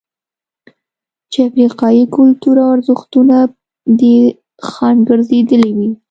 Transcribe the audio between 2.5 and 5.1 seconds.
او ارزښتونه دې خنډ